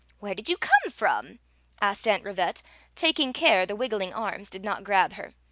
[0.17, 1.37] "Where did you come from?
[1.79, 2.63] asked Aunt Ri vette,
[2.95, 5.29] taking care the wiggling arms did not grab her.